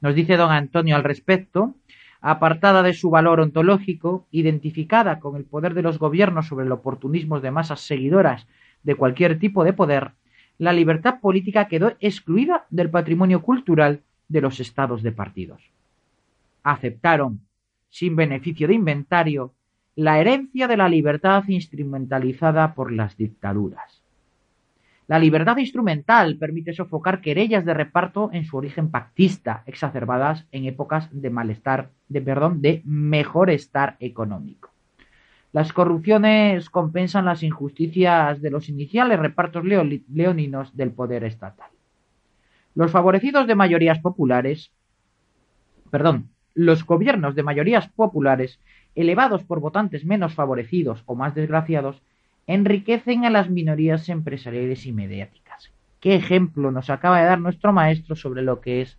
Nos 0.00 0.16
dice 0.16 0.36
don 0.36 0.50
Antonio 0.50 0.96
al 0.96 1.04
respecto 1.04 1.76
apartada 2.20 2.82
de 2.82 2.92
su 2.92 3.10
valor 3.10 3.40
ontológico, 3.40 4.26
identificada 4.30 5.20
con 5.20 5.36
el 5.36 5.44
poder 5.44 5.74
de 5.74 5.82
los 5.82 5.98
gobiernos 5.98 6.48
sobre 6.48 6.66
el 6.66 6.72
oportunismo 6.72 7.40
de 7.40 7.50
masas 7.50 7.80
seguidoras 7.80 8.46
de 8.82 8.94
cualquier 8.94 9.38
tipo 9.38 9.64
de 9.64 9.72
poder, 9.72 10.12
la 10.58 10.72
libertad 10.74 11.20
política 11.20 11.68
quedó 11.68 11.94
excluida 12.00 12.66
del 12.68 12.90
patrimonio 12.90 13.40
cultural 13.40 14.02
de 14.28 14.42
los 14.42 14.60
estados 14.60 15.02
de 15.02 15.10
partidos. 15.10 15.62
Aceptaron, 16.62 17.40
sin 17.88 18.14
beneficio 18.14 18.68
de 18.68 18.74
inventario, 18.74 19.54
la 19.96 20.20
herencia 20.20 20.68
de 20.68 20.76
la 20.76 20.88
libertad 20.88 21.44
instrumentalizada 21.48 22.74
por 22.74 22.92
las 22.92 23.16
dictaduras. 23.16 23.99
La 25.10 25.18
libertad 25.18 25.56
instrumental 25.56 26.36
permite 26.36 26.72
sofocar 26.72 27.20
querellas 27.20 27.64
de 27.64 27.74
reparto 27.74 28.30
en 28.32 28.44
su 28.44 28.56
origen 28.56 28.92
pactista, 28.92 29.64
exacerbadas 29.66 30.46
en 30.52 30.66
épocas 30.66 31.08
de 31.10 31.30
malestar, 31.30 31.90
de 32.08 32.22
perdón, 32.22 32.62
de 32.62 32.80
mejor 32.84 33.50
estar 33.50 33.96
económico. 33.98 34.70
Las 35.52 35.72
corrupciones 35.72 36.70
compensan 36.70 37.24
las 37.24 37.42
injusticias 37.42 38.40
de 38.40 38.50
los 38.50 38.68
iniciales 38.68 39.18
repartos 39.18 39.64
leoninos 39.64 40.76
del 40.76 40.92
poder 40.92 41.24
estatal. 41.24 41.70
Los 42.76 42.92
favorecidos 42.92 43.48
de 43.48 43.56
mayorías 43.56 43.98
populares, 43.98 44.70
perdón, 45.90 46.28
los 46.54 46.86
gobiernos 46.86 47.34
de 47.34 47.42
mayorías 47.42 47.88
populares, 47.88 48.60
elevados 48.94 49.42
por 49.42 49.58
votantes 49.58 50.04
menos 50.04 50.34
favorecidos 50.34 51.02
o 51.06 51.16
más 51.16 51.34
desgraciados, 51.34 52.00
enriquecen 52.46 53.24
a 53.24 53.30
las 53.30 53.48
minorías 53.48 54.08
empresariales 54.08 54.86
y 54.86 54.92
mediáticas. 54.92 55.72
¿Qué 56.00 56.14
ejemplo 56.14 56.70
nos 56.70 56.90
acaba 56.90 57.20
de 57.20 57.26
dar 57.26 57.40
nuestro 57.40 57.72
maestro 57.72 58.16
sobre 58.16 58.42
lo 58.42 58.60
que 58.60 58.82
es 58.82 58.98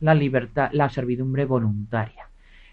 la 0.00 0.14
libertad, 0.14 0.70
la 0.72 0.90
servidumbre 0.90 1.44
voluntaria? 1.44 2.28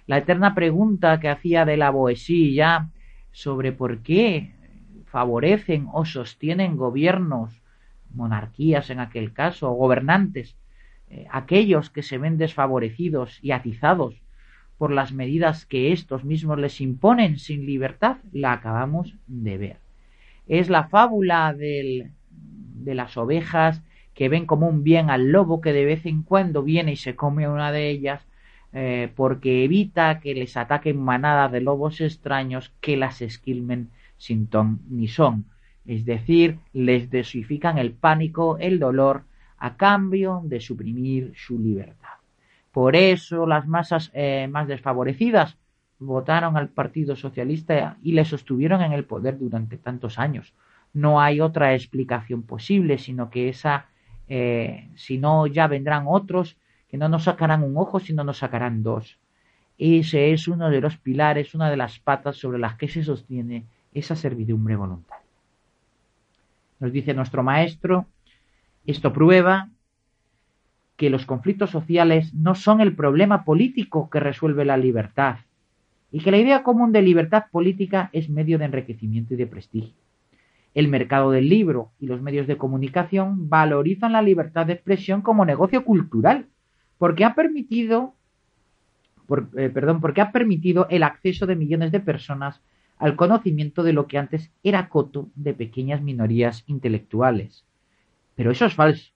La 0.08 0.18
eterna 0.18 0.56
pregunta 0.56 1.20
que 1.20 1.30
hacía 1.30 1.66
de 1.66 1.78
la 1.78 1.92
Boesía 1.92 2.90
sobre 3.32 3.72
por 3.72 4.00
qué 4.00 4.54
favorecen 5.06 5.88
o 5.94 6.04
sostienen 6.04 6.78
gobiernos, 6.78 7.62
monarquías 8.14 8.90
en 8.90 9.00
aquel 9.00 9.34
caso, 9.34 9.72
o 9.72 9.76
gobernantes, 9.76 10.56
eh, 11.10 11.28
aquellos 11.32 11.90
que 11.92 12.04
se 12.04 12.18
ven 12.18 12.38
desfavorecidos 12.38 13.40
y 13.44 13.52
atizados 13.52 14.16
por 14.80 14.92
las 14.92 15.14
medidas 15.14 15.66
que 15.66 15.92
estos 15.92 16.24
mismos 16.26 16.58
les 16.58 16.82
imponen 16.82 17.38
sin 17.38 17.66
libertad, 17.66 18.18
la 18.32 18.54
acabamos 18.54 19.16
de 19.28 19.58
ver 19.58 19.89
es 20.50 20.70
la 20.70 20.90
fábula 20.90 21.54
de 21.54 22.12
las 22.84 23.16
ovejas 23.16 23.82
que 24.14 24.28
ven 24.28 24.46
como 24.46 24.68
un 24.68 24.84
bien 24.84 25.10
al 25.10 25.32
lobo 25.32 25.62
que 25.62 25.72
de 25.72 25.86
vez 25.86 26.06
en 26.06 26.24
cuando 26.24 26.64
viene 26.64 26.92
y 26.92 26.96
se 26.98 27.16
come 27.16 27.48
una 27.48 27.72
de 27.72 27.90
ellas 27.90 28.26
eh, 28.74 29.12
porque 29.16 29.64
evita 29.64 30.20
que 30.20 30.34
les 30.34 30.58
ataquen 30.58 31.02
manadas 31.02 31.52
de 31.52 31.62
lobos 31.62 32.02
extraños 32.02 32.74
que 32.82 32.98
las 32.98 33.22
esquilmen 33.22 33.90
sin 34.18 34.48
ton 34.48 34.82
ni 34.90 35.08
son. 35.08 35.46
Es 35.86 36.04
decir, 36.04 36.60
les 36.74 37.10
desifican 37.10 37.78
el 37.78 37.94
pánico, 37.94 38.58
el 38.60 38.78
dolor, 38.78 39.24
a 39.58 39.76
cambio 39.78 40.42
de 40.44 40.60
suprimir 40.60 41.34
su 41.36 41.58
libertad. 41.58 42.20
Por 42.72 42.96
eso 42.96 43.48
las 43.48 43.68
masas 43.68 44.12
eh, 44.14 44.48
más 44.52 44.68
desfavorecidas 44.68 45.58
votaron 46.00 46.56
al 46.58 46.70
Partido 46.70 47.16
Socialista 47.16 47.98
y 48.02 48.14
le 48.14 48.26
sostuvieron 48.26 48.82
en 48.82 48.94
el 48.94 49.06
poder 49.06 49.38
durante 49.38 49.78
tantos 49.78 50.18
años. 50.18 50.54
No 50.94 51.22
hay 51.22 51.42
otra 51.42 51.76
explicación 51.76 52.44
posible, 52.44 52.98
sino 52.98 53.30
que 53.30 53.50
esa, 53.50 53.88
eh, 54.28 54.90
si 54.96 55.18
no, 55.18 55.46
ya 55.46 55.68
vendrán 55.68 56.06
otros 56.08 56.58
que 56.90 56.98
no 56.98 57.10
nos 57.10 57.26
sacarán 57.26 57.64
un 57.64 57.78
ojo, 57.78 58.00
sino 58.00 58.24
nos 58.24 58.40
sacarán 58.40 58.82
dos. 58.82 59.20
Ese 59.78 60.34
es 60.34 60.48
uno 60.48 60.70
de 60.70 60.82
los 60.82 60.98
pilares, 60.98 61.54
una 61.54 61.70
de 61.70 61.78
las 61.78 62.00
patas 62.00 62.38
sobre 62.38 62.58
las 62.58 62.76
que 62.76 62.88
se 62.88 63.04
sostiene 63.04 63.66
esa 63.94 64.16
servidumbre 64.16 64.76
voluntaria. 64.76 65.24
Nos 66.80 66.92
dice 66.92 67.14
nuestro 67.14 67.44
maestro, 67.44 68.08
esto 68.86 69.14
prueba 69.14 69.70
que 70.96 71.10
los 71.10 71.26
conflictos 71.26 71.70
sociales 71.70 72.34
no 72.34 72.56
son 72.56 72.82
el 72.82 72.96
problema 72.96 73.46
político 73.46 74.10
que 74.10 74.20
resuelve 74.20 74.66
la 74.66 74.78
libertad, 74.78 75.38
y 76.12 76.22
que 76.22 76.32
la 76.32 76.38
idea 76.38 76.64
común 76.64 76.92
de 76.92 77.02
libertad 77.02 77.46
política 77.52 78.10
es 78.14 78.30
medio 78.30 78.58
de 78.58 78.66
enriquecimiento 78.66 79.34
y 79.34 79.38
de 79.38 79.48
prestigio. 79.48 79.96
El 80.74 80.88
mercado 80.88 81.32
del 81.32 81.50
libro 81.50 81.92
y 82.00 82.08
los 82.08 82.22
medios 82.22 82.48
de 82.48 82.58
comunicación 82.58 83.50
valorizan 83.50 84.14
la 84.14 84.22
libertad 84.22 84.66
de 84.66 84.74
expresión 84.74 85.22
como 85.22 85.46
negocio 85.46 85.84
cultural, 85.84 86.46
porque 86.98 87.26
ha 87.26 87.34
permitido, 87.36 88.14
eh, 89.58 89.70
perdón, 89.70 90.02
porque 90.02 90.22
ha 90.22 90.32
permitido 90.32 90.88
el 90.90 91.04
acceso 91.04 91.46
de 91.48 91.56
millones 91.56 91.92
de 91.92 92.00
personas 92.00 92.62
al 92.98 93.16
conocimiento 93.16 93.84
de 93.84 93.94
lo 93.94 94.08
que 94.08 94.18
antes 94.18 94.52
era 94.62 94.90
coto 94.90 95.30
de 95.36 95.54
pequeñas 95.54 96.02
minorías 96.02 96.64
intelectuales. 96.68 97.66
Pero 98.36 98.52
eso 98.52 98.66
es 98.66 98.74
falso. 98.74 99.12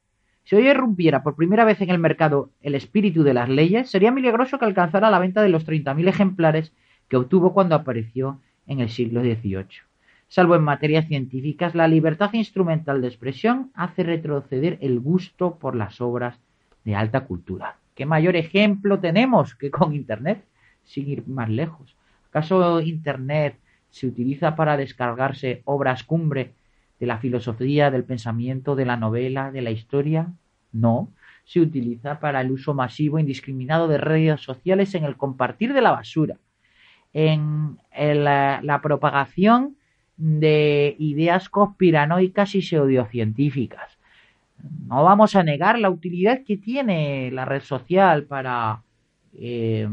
Si 0.46 0.56
hoy 0.56 0.68
irrumpiera 0.68 1.24
por 1.24 1.36
primera 1.36 1.64
vez 1.64 1.80
en 1.82 1.90
el 1.90 2.00
mercado 2.00 2.50
el 2.62 2.76
espíritu 2.76 3.24
de 3.24 3.34
las 3.34 3.48
leyes, 3.48 3.90
sería 3.90 4.12
milagroso 4.12 4.60
que 4.60 4.66
alcanzara 4.66 5.10
la 5.10 5.20
venta 5.20 5.42
de 5.42 5.50
los 5.50 5.66
30.000 5.66 6.08
ejemplares 6.08 6.74
que 7.07 7.17
obtuvo 7.17 7.53
cuando 7.53 7.75
apareció 7.75 8.39
en 8.67 8.79
el 8.79 8.89
siglo 8.89 9.22
XVIII. 9.22 9.67
Salvo 10.27 10.55
en 10.55 10.63
materias 10.63 11.07
científicas, 11.07 11.75
la 11.75 11.88
libertad 11.88 12.33
instrumental 12.33 13.01
de 13.01 13.07
expresión 13.07 13.72
hace 13.75 14.03
retroceder 14.03 14.79
el 14.81 15.00
gusto 15.00 15.60
por 15.60 15.75
las 15.75 16.01
obras 16.01 16.39
de 16.83 16.95
alta 16.95 17.25
cultura. 17.25 17.77
¿Qué 17.93 18.05
mayor 18.05 18.36
ejemplo 18.36 19.00
tenemos 19.00 19.53
que 19.55 19.69
con 19.69 19.93
Internet? 19.93 20.43
Sin 20.83 21.07
ir 21.07 21.27
más 21.27 21.50
lejos. 21.50 21.95
¿Acaso 22.29 22.81
Internet 22.81 23.60
se 23.91 24.07
utiliza 24.07 24.55
para 24.55 24.75
descargarse 24.75 25.62
obras 25.65 26.03
cumbre 26.03 26.53
de 27.00 27.05
la 27.05 27.19
filosofía, 27.19 27.91
del 27.91 28.03
pensamiento, 28.03 28.75
de 28.75 28.86
la 28.86 28.98
novela, 28.98 29.51
de 29.51 29.62
la 29.62 29.69
historia? 29.69 30.33
No, 30.72 31.12
se 31.45 31.60
utiliza 31.60 32.19
para 32.19 32.41
el 32.41 32.51
uso 32.51 32.74
masivo 32.74 33.17
e 33.17 33.22
indiscriminado 33.22 33.88
de 33.88 34.00
redes 34.00 34.41
sociales 34.41 34.95
en 34.95 35.03
el 35.03 35.15
compartir 35.15 35.74
de 35.74 35.81
la 35.81 35.91
basura, 35.91 36.38
en 37.13 37.77
la, 37.96 38.79
propagación 38.82 39.77
de 40.17 40.96
ideas 41.00 41.50
conspiranoicas 41.50 42.55
y 42.55 42.62
pseudocientíficas. 42.62 43.98
No 44.88 45.03
vamos 45.03 45.36
a 45.36 45.43
negar 45.43 45.77
la 45.79 45.89
utilidad 45.89 46.43
que 46.46 46.58
tiene 46.58 47.29
la 47.32 47.46
red 47.46 47.62
social 47.62 48.24
para 48.24 48.82
eh, 49.38 49.88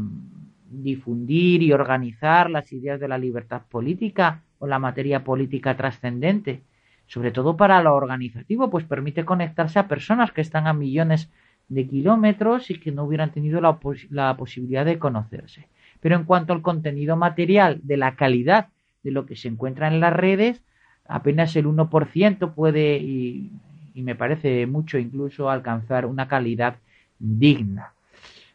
difundir 0.69 1.61
y 1.61 1.73
organizar 1.73 2.49
las 2.49 2.71
ideas 2.71 2.99
de 2.99 3.07
la 3.07 3.17
libertad 3.17 3.63
política 3.69 4.43
o 4.59 4.67
la 4.67 4.79
materia 4.79 5.23
política 5.23 5.75
trascendente, 5.75 6.61
sobre 7.07 7.31
todo 7.31 7.57
para 7.57 7.83
lo 7.83 7.93
organizativo, 7.93 8.69
pues 8.69 8.85
permite 8.85 9.25
conectarse 9.25 9.79
a 9.79 9.87
personas 9.87 10.31
que 10.31 10.41
están 10.41 10.67
a 10.67 10.73
millones 10.73 11.29
de 11.67 11.87
kilómetros 11.87 12.69
y 12.69 12.79
que 12.79 12.91
no 12.91 13.03
hubieran 13.03 13.31
tenido 13.31 13.59
la 13.61 14.37
posibilidad 14.37 14.85
de 14.85 14.99
conocerse. 14.99 15.67
Pero 16.01 16.15
en 16.15 16.25
cuanto 16.25 16.51
al 16.51 16.61
contenido 16.61 17.15
material 17.15 17.79
de 17.83 17.97
la 17.97 18.15
calidad 18.15 18.67
de 19.03 19.11
lo 19.11 19.25
que 19.25 19.35
se 19.35 19.47
encuentra 19.47 19.87
en 19.87 19.99
las 19.99 20.13
redes, 20.13 20.61
apenas 21.07 21.55
el 21.55 21.65
1% 21.65 22.53
puede, 22.53 22.97
y, 22.97 23.51
me 23.95 24.15
parece 24.15 24.67
mucho 24.67 24.97
incluso, 24.97 25.49
alcanzar 25.49 26.05
una 26.05 26.27
calidad 26.27 26.75
digna. 27.19 27.93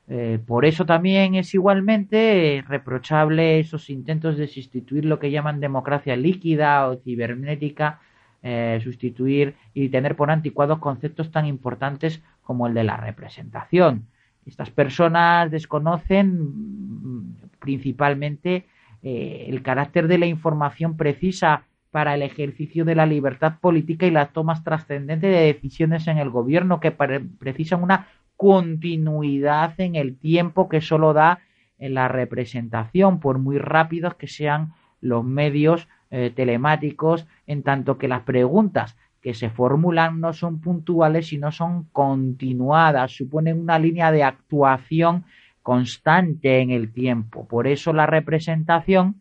Eh, 0.09 0.39
por 0.45 0.65
eso 0.65 0.87
también 0.87 1.35
es 1.35 1.55
igualmente 1.55 2.63
reprochable 2.69 3.59
esos 3.59 3.91
intentos 3.91 4.37
de 4.37 4.47
sustituir 4.47 5.05
lo 5.05 5.19
que 5.19 5.33
llaman 5.33 5.59
democracia 5.59 6.15
líquida 6.15 6.89
o 6.89 6.97
cibernética 6.97 8.01
eh, 8.49 8.79
sustituir 8.85 9.57
y 9.75 9.89
tener 9.89 10.15
por 10.15 10.31
anticuados 10.31 10.79
conceptos 10.79 11.33
tan 11.33 11.47
importantes 11.47 12.23
como 12.45 12.69
el 12.69 12.75
de 12.75 12.85
la 12.85 12.97
representación. 12.97 14.07
Estas 14.47 14.71
personas 14.71 15.51
desconocen 15.51 16.39
mm, 16.41 17.37
principalmente 17.59 18.65
eh, 19.03 19.47
el 19.49 19.63
carácter 19.63 20.09
de 20.09 20.19
la 20.19 20.27
información 20.27 20.97
precisa 20.97 21.65
para 21.91 22.15
el 22.15 22.23
ejercicio 22.23 22.85
de 22.85 22.95
la 22.95 23.07
libertad 23.07 23.59
política 23.61 24.07
y 24.07 24.11
las 24.11 24.33
tomas 24.33 24.63
trascendentes 24.63 25.31
de 25.31 25.53
decisiones 25.53 26.07
en 26.09 26.19
el 26.19 26.31
gobierno 26.31 26.79
que 26.79 26.91
precisan 26.91 27.83
una 27.83 28.09
continuidad 28.37 29.81
en 29.81 29.95
el 29.97 30.17
tiempo 30.19 30.69
que 30.69 30.81
solo 30.81 31.13
da 31.13 31.41
en 31.79 31.95
la 31.95 32.09
representación, 32.09 33.19
por 33.19 33.39
muy 33.39 33.59
rápidos 33.59 34.15
que 34.15 34.29
sean 34.29 34.75
los 35.01 35.25
medios 35.25 35.89
eh, 36.11 36.31
telemáticos, 36.35 37.27
en 37.47 37.63
tanto 37.63 37.99
que 37.99 38.09
las 38.09 38.23
preguntas 38.23 38.97
que 39.27 39.35
se 39.35 39.51
formulan 39.51 40.21
no 40.21 40.33
son 40.33 40.61
puntuales, 40.61 41.27
sino 41.27 41.51
son 41.51 41.89
continuadas, 41.91 43.11
suponen 43.11 43.59
una 43.59 43.77
línea 43.77 44.13
de 44.13 44.23
actuación 44.23 45.25
constante 45.63 46.61
en 46.61 46.71
el 46.71 46.93
tiempo. 46.93 47.45
Por 47.49 47.67
eso 47.67 47.93
la 47.93 48.07
representación 48.07 49.21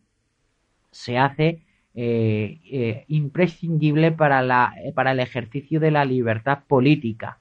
se 0.92 1.18
hace 1.18 1.64
eh, 1.96 2.60
eh, 2.70 3.04
imprescindible 3.08 4.12
para, 4.12 4.42
la, 4.42 4.72
para 4.94 5.10
el 5.10 5.18
ejercicio 5.18 5.80
de 5.80 5.90
la 5.90 6.04
libertad 6.04 6.60
política. 6.68 7.40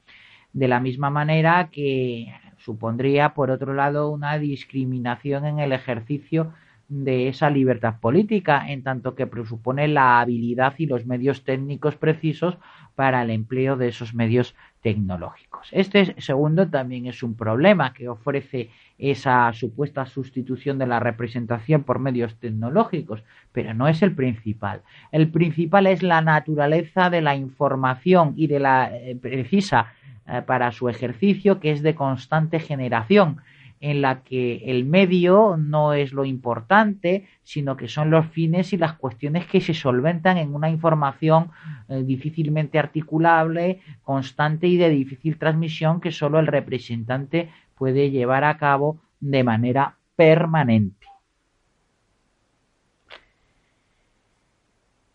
De 0.51 0.67
la 0.67 0.79
misma 0.79 1.11
manera 1.11 1.69
que 1.71 2.33
supondría, 2.57 3.35
por 3.35 3.51
otro 3.51 3.75
lado, 3.75 4.09
una 4.09 4.39
discriminación 4.39 5.45
en 5.45 5.59
el 5.59 5.71
ejercicio 5.71 6.51
de 6.87 7.27
esa 7.27 7.49
libertad 7.49 7.99
política, 7.99 8.69
en 8.69 8.83
tanto 8.83 9.15
que 9.15 9.27
presupone 9.27 9.87
la 9.87 10.19
habilidad 10.19 10.75
y 10.77 10.85
los 10.85 11.05
medios 11.05 11.43
técnicos 11.43 11.95
precisos 11.95 12.57
para 12.95 13.23
el 13.23 13.29
empleo 13.29 13.75
de 13.75 13.89
esos 13.89 14.13
medios 14.13 14.55
tecnológicos. 14.81 15.67
Este 15.71 16.19
segundo 16.21 16.67
también 16.67 17.07
es 17.07 17.23
un 17.23 17.35
problema 17.35 17.93
que 17.93 18.07
ofrece 18.07 18.69
esa 18.97 19.51
supuesta 19.51 20.05
sustitución 20.05 20.77
de 20.77 20.87
la 20.87 20.99
representación 20.99 21.83
por 21.83 21.99
medios 21.99 22.35
tecnológicos, 22.35 23.23
pero 23.51 23.73
no 23.73 23.87
es 23.87 24.01
el 24.01 24.13
principal. 24.13 24.81
El 25.11 25.29
principal 25.29 25.87
es 25.87 26.03
la 26.03 26.21
naturaleza 26.21 27.09
de 27.09 27.21
la 27.21 27.35
información 27.35 28.33
y 28.37 28.47
de 28.47 28.59
la 28.59 28.95
eh, 28.95 29.17
precisa 29.19 29.93
eh, 30.27 30.41
para 30.45 30.71
su 30.71 30.87
ejercicio 30.87 31.59
que 31.59 31.71
es 31.71 31.81
de 31.81 31.95
constante 31.95 32.59
generación 32.59 33.37
en 33.81 34.01
la 34.01 34.21
que 34.23 34.63
el 34.65 34.85
medio 34.85 35.57
no 35.57 35.93
es 35.93 36.13
lo 36.13 36.25
importante, 36.25 37.27
sino 37.43 37.77
que 37.77 37.87
son 37.87 38.09
los 38.09 38.27
fines 38.27 38.73
y 38.73 38.77
las 38.77 38.93
cuestiones 38.93 39.45
que 39.47 39.61
se 39.61 39.73
solventan 39.73 40.37
en 40.37 40.55
una 40.55 40.69
información 40.69 41.51
eh, 41.89 42.03
difícilmente 42.03 42.79
articulable, 42.79 43.81
constante 44.03 44.67
y 44.67 44.77
de 44.77 44.89
difícil 44.89 45.37
transmisión 45.37 46.01
que 46.01 46.11
solo 46.11 46.39
el 46.39 46.47
representante 46.47 47.49
puede 47.75 48.11
llevar 48.11 48.43
a 48.43 48.57
cabo 48.57 48.99
de 49.19 49.43
manera 49.43 49.97
permanente. 50.15 51.07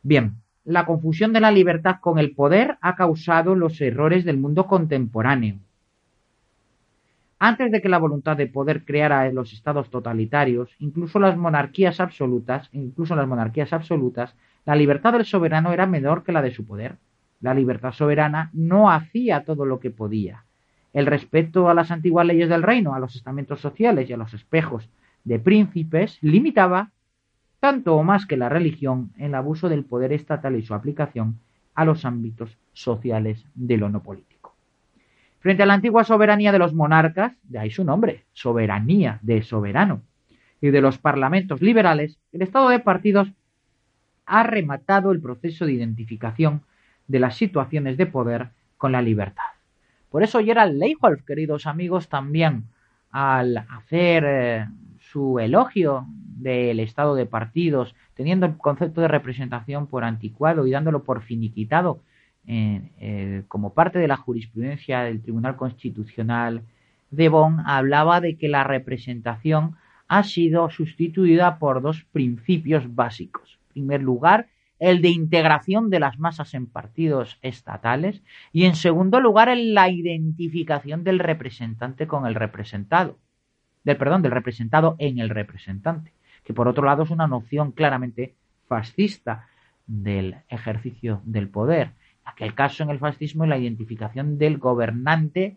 Bien, 0.02 0.37
la 0.64 0.87
confusión 0.87 1.33
de 1.33 1.40
la 1.40 1.50
libertad 1.50 1.97
con 2.00 2.19
el 2.19 2.35
poder 2.35 2.79
ha 2.81 2.97
causado 2.97 3.55
los 3.55 3.81
errores 3.81 4.25
del 4.25 4.38
mundo 4.38 4.67
contemporáneo 4.67 5.59
antes 7.42 7.73
de 7.73 7.80
que 7.80 7.88
la 7.88 7.99
voluntad 7.99 8.37
de 8.37 8.47
poder 8.47 8.85
creara 8.85 9.32
los 9.32 9.54
estados 9.54 9.88
totalitarios, 9.88 10.76
incluso 10.78 11.18
las 11.18 11.38
monarquías 11.38 11.99
absolutas, 11.99 12.68
incluso 12.73 13.16
las 13.16 13.26
monarquías 13.26 13.73
absolutas, 13.73 14.37
la 14.66 14.76
libertad 14.76 15.14
del 15.14 15.25
soberano 15.25 15.73
era 15.73 15.87
menor 15.87 16.23
que 16.23 16.32
la 16.32 16.42
de 16.42 16.50
su 16.50 16.66
poder. 16.66 16.99
La 17.40 17.54
libertad 17.54 17.92
soberana 17.92 18.50
no 18.52 18.90
hacía 18.90 19.44
todo 19.44 19.64
lo 19.64 19.80
que 19.80 19.90
podía. 19.90 20.44
El 20.92 21.06
respeto 21.06 21.70
a 21.70 21.75
las 21.75 21.90
antiguas 21.90 22.26
leyes 22.26 22.50
del 22.50 22.62
reino, 22.62 22.94
a 22.94 23.00
los 23.00 23.16
estamentos 23.16 23.61
sociales 23.61 24.11
y 24.11 24.12
a 24.12 24.18
los 24.18 24.35
espejos 24.35 24.90
de 25.25 25.38
príncipes 25.38 26.18
limitaba, 26.20 26.90
tanto 27.58 27.97
o 27.97 28.02
más 28.02 28.26
que 28.26 28.36
la 28.36 28.50
religión, 28.50 29.12
el 29.17 29.34
abuso 29.34 29.71
del 29.71 29.86
poder 29.86 30.12
estatal 30.12 30.56
y 30.56 30.62
su 30.62 30.75
aplicación 30.75 31.41
a 31.75 31.86
los 31.86 32.04
ámbitos 32.04 32.58
sociales 32.75 33.47
del 33.54 33.82
ono 33.82 34.02
político. 34.02 34.29
Frente 35.41 35.63
a 35.63 35.67
la 35.67 35.75
antigua 35.75 36.05
soberanía 36.05 36.53
de 36.53 36.59
los 36.59 36.75
monarcas, 36.75 37.33
de 37.45 37.59
ahí 37.59 37.71
su 37.71 37.83
nombre, 37.83 38.25
soberanía 38.33 39.19
de 39.23 39.43
soberano, 39.43 40.03
y 40.61 40.69
de 40.69 40.83
los 40.83 40.99
parlamentos 40.99 41.63
liberales, 41.63 42.19
el 42.33 42.43
estado 42.43 42.69
de 42.69 42.79
partidos 42.79 43.33
ha 44.26 44.43
rematado 44.43 45.13
el 45.13 45.21
proceso 45.21 45.65
de 45.65 45.73
identificación 45.73 46.63
de 47.09 47.21
las 47.21 47.37
situaciones 47.37 47.97
de 47.97 48.07
poder 48.07 48.50
con 48.76 48.93
la 48.93 49.00
libertad. 49.03 49.45
Por 50.11 50.23
eso 50.23 50.45
Gerald 50.45 50.79
Leichholf, 50.79 51.23
queridos 51.25 51.67
amigos, 51.67 52.09
también 52.09 52.65
al 53.11 53.57
hacer 53.57 54.25
eh, 54.26 54.67
su 54.99 55.39
elogio 55.39 56.07
del 56.37 56.81
estado 56.81 57.15
de 57.15 57.26
partidos, 57.26 57.95
teniendo 58.15 58.45
el 58.45 58.57
concepto 58.59 59.00
de 59.00 59.09
representación 59.09 59.87
por 59.87 60.05
anticuado 60.05 60.67
y 60.67 60.71
dándolo 60.71 61.03
por 61.03 61.23
finiquitado, 61.23 62.00
eh, 62.47 63.45
como 63.49 63.75
parte 63.75 63.99
de 63.99 64.09
la 64.09 64.17
jurisprudencia 64.17 65.03
del 65.03 65.23
Tribunal 65.23 65.57
Constitucional 65.57 66.63
de 67.11 67.29
Bonn, 67.29 67.61
hablaba 67.67 68.21
de 68.21 68.37
que 68.37 68.49
la 68.49 68.65
representación 68.65 69.76
ha 70.09 70.25
sido 70.25 70.71
sustituida 70.71 71.59
por 71.59 71.83
dos 71.83 72.05
principios 72.13 72.95
básicos. 72.95 73.59
En 73.69 73.73
primer 73.75 74.03
lugar, 74.03 74.49
el 74.81 75.03
de 75.03 75.11
integración 75.11 75.91
de 75.91 76.00
las 76.00 76.19
masas 76.19 76.55
en 76.55 76.67
partidos 76.67 77.39
estatales 77.43 78.23
y 78.53 78.65
en 78.65 78.75
segundo 78.75 79.21
lugar, 79.21 79.55
la 79.57 79.91
identificación 79.91 81.05
del 81.05 81.19
representante 81.19 82.07
con 82.07 82.26
el 82.26 82.35
representado. 82.35 83.19
Del 83.85 83.97
perdón, 83.97 84.23
del 84.23 84.33
representado 84.33 84.97
en 84.99 85.19
el 85.19 85.31
representante, 85.31 86.13
que 86.45 86.55
por 86.55 86.67
otro 86.67 86.85
lado 86.85 87.05
es 87.05 87.11
una 87.11 87.26
noción 87.26 87.73
claramente 87.73 88.35
fascista 88.67 89.49
del 89.87 90.37
ejercicio 90.49 91.21
del 91.25 91.49
poder 91.49 91.93
aquel 92.30 92.54
caso 92.54 92.82
en 92.82 92.90
el 92.90 92.99
fascismo 92.99 93.45
es 93.45 93.50
la 93.50 93.58
identificación 93.58 94.38
del 94.38 94.58
gobernante, 94.58 95.56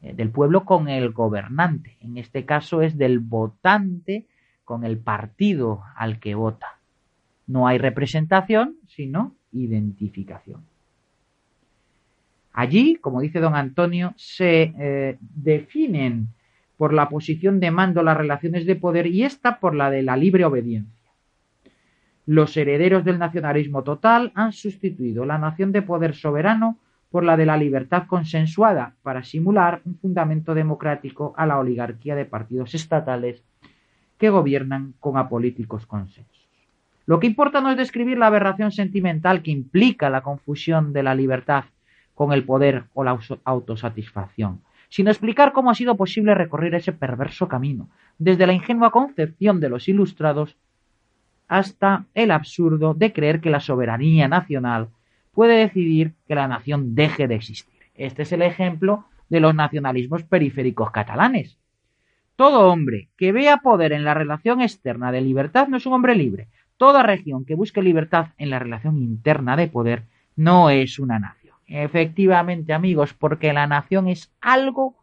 eh, 0.00 0.14
del 0.14 0.30
pueblo 0.30 0.64
con 0.64 0.88
el 0.88 1.12
gobernante. 1.12 1.96
En 2.00 2.16
este 2.16 2.44
caso 2.44 2.82
es 2.82 2.96
del 2.96 3.18
votante 3.18 4.26
con 4.64 4.84
el 4.84 4.98
partido 4.98 5.82
al 5.96 6.18
que 6.18 6.34
vota. 6.34 6.78
No 7.46 7.66
hay 7.66 7.78
representación, 7.78 8.76
sino 8.86 9.34
identificación. 9.52 10.64
Allí, 12.52 12.96
como 12.96 13.20
dice 13.20 13.40
don 13.40 13.54
Antonio, 13.54 14.12
se 14.16 14.74
eh, 14.78 15.18
definen 15.20 16.28
por 16.76 16.92
la 16.92 17.08
posición 17.08 17.60
de 17.60 17.70
mando 17.70 18.02
las 18.02 18.16
relaciones 18.16 18.66
de 18.66 18.76
poder 18.76 19.06
y 19.06 19.24
esta 19.24 19.58
por 19.58 19.74
la 19.74 19.90
de 19.90 20.02
la 20.02 20.16
libre 20.16 20.44
obediencia. 20.44 21.01
Los 22.26 22.56
herederos 22.56 23.04
del 23.04 23.18
nacionalismo 23.18 23.82
total 23.82 24.30
han 24.34 24.52
sustituido 24.52 25.24
la 25.24 25.38
nación 25.38 25.72
de 25.72 25.82
poder 25.82 26.14
soberano 26.14 26.78
por 27.10 27.24
la 27.24 27.36
de 27.36 27.46
la 27.46 27.56
libertad 27.56 28.06
consensuada 28.06 28.94
para 29.02 29.24
simular 29.24 29.82
un 29.84 29.96
fundamento 29.98 30.54
democrático 30.54 31.34
a 31.36 31.46
la 31.46 31.58
oligarquía 31.58 32.14
de 32.14 32.24
partidos 32.24 32.74
estatales 32.74 33.42
que 34.18 34.30
gobiernan 34.30 34.94
con 35.00 35.18
apolíticos 35.18 35.84
consensos. 35.84 36.48
Lo 37.06 37.18
que 37.18 37.26
importa 37.26 37.60
no 37.60 37.70
es 37.70 37.76
describir 37.76 38.16
la 38.16 38.28
aberración 38.28 38.70
sentimental 38.70 39.42
que 39.42 39.50
implica 39.50 40.08
la 40.08 40.22
confusión 40.22 40.92
de 40.92 41.02
la 41.02 41.16
libertad 41.16 41.64
con 42.14 42.32
el 42.32 42.44
poder 42.44 42.84
o 42.94 43.02
la 43.02 43.18
autosatisfacción, 43.44 44.60
sino 44.88 45.10
explicar 45.10 45.52
cómo 45.52 45.70
ha 45.70 45.74
sido 45.74 45.96
posible 45.96 46.34
recorrer 46.34 46.76
ese 46.76 46.92
perverso 46.92 47.48
camino, 47.48 47.88
desde 48.18 48.46
la 48.46 48.52
ingenua 48.52 48.92
concepción 48.92 49.58
de 49.58 49.70
los 49.70 49.88
ilustrados 49.88 50.56
hasta 51.52 52.06
el 52.14 52.30
absurdo 52.30 52.94
de 52.94 53.12
creer 53.12 53.42
que 53.42 53.50
la 53.50 53.60
soberanía 53.60 54.26
nacional 54.26 54.88
puede 55.32 55.58
decidir 55.58 56.14
que 56.26 56.34
la 56.34 56.48
nación 56.48 56.94
deje 56.94 57.28
de 57.28 57.34
existir. 57.34 57.74
Este 57.94 58.22
es 58.22 58.32
el 58.32 58.40
ejemplo 58.40 59.04
de 59.28 59.40
los 59.40 59.54
nacionalismos 59.54 60.22
periféricos 60.22 60.90
catalanes. 60.92 61.58
Todo 62.36 62.70
hombre 62.70 63.10
que 63.18 63.32
vea 63.32 63.58
poder 63.58 63.92
en 63.92 64.02
la 64.02 64.14
relación 64.14 64.62
externa 64.62 65.12
de 65.12 65.20
libertad 65.20 65.68
no 65.68 65.76
es 65.76 65.84
un 65.84 65.92
hombre 65.92 66.14
libre. 66.14 66.48
Toda 66.78 67.02
región 67.02 67.44
que 67.44 67.54
busque 67.54 67.82
libertad 67.82 68.28
en 68.38 68.48
la 68.48 68.58
relación 68.58 68.96
interna 68.96 69.54
de 69.54 69.68
poder 69.68 70.04
no 70.34 70.70
es 70.70 70.98
una 70.98 71.18
nación. 71.18 71.54
Efectivamente, 71.66 72.72
amigos, 72.72 73.12
porque 73.12 73.52
la 73.52 73.66
nación 73.66 74.08
es 74.08 74.32
algo 74.40 74.96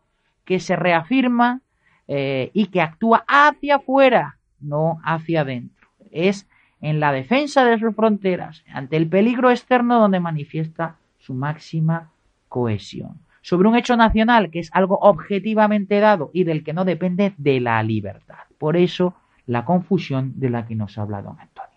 que 0.46 0.60
se 0.60 0.76
reafirma 0.76 1.62
eh, 2.08 2.50
y 2.56 2.68
que 2.68 2.82
actúa 2.82 3.24
hacia 3.28 3.76
afuera, 3.76 4.40
no 4.60 5.00
hacia 5.04 5.42
adentro 5.42 5.79
es 6.12 6.48
en 6.82 7.00
la 7.00 7.12
defensa 7.12 7.66
de 7.66 7.78
sus 7.78 7.96
fronteras 7.96 8.64
ante 8.74 8.98
el 8.98 9.08
peligro 9.08 9.52
externo 9.52 10.00
donde 10.00 10.20
manifiesta 10.20 10.96
su 11.18 11.34
máxima 11.34 12.12
cohesión. 12.48 13.20
Sobre 13.42 13.68
un 13.68 13.76
hecho 13.76 13.96
nacional 13.96 14.52
que 14.52 14.60
es 14.60 14.70
algo 14.74 14.98
objetivamente 15.02 16.00
dado 16.00 16.30
y 16.34 16.44
del 16.44 16.64
que 16.64 16.74
no 16.74 16.86
depende 16.86 17.34
de 17.38 17.60
la 17.60 17.82
libertad. 17.84 18.38
Por 18.58 18.78
eso 18.78 19.16
la 19.46 19.66
confusión 19.66 20.34
de 20.36 20.50
la 20.50 20.66
que 20.66 20.76
nos 20.76 20.98
habla 20.98 21.22
don 21.22 21.40
Antonio. 21.40 21.70